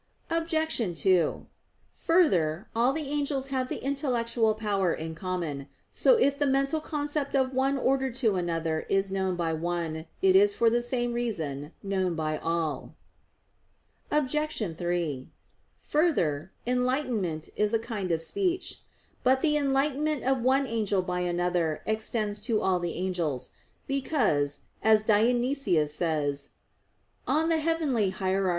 [0.31, 0.99] Obj.
[0.99, 1.45] 2:
[1.93, 5.67] Further, all the angels have the intellectual power in common.
[5.91, 10.35] So if the mental concept of one ordered to another is known by one, it
[10.35, 12.95] is for the same reason known by all.
[14.09, 14.75] Obj.
[14.75, 15.29] 3:
[15.81, 18.79] Further, enlightenment is a kind of speech.
[19.23, 23.51] But the enlightenment of one angel by another extends to all the angels,
[23.85, 26.49] because, as Dionysius says
[27.27, 27.51] (Coel.
[27.51, 28.49] Hier.